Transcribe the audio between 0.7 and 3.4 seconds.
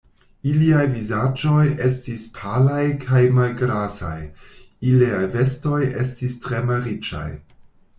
vizaĝoj estis palaj kaj